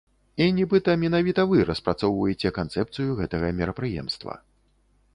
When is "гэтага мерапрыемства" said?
3.23-4.33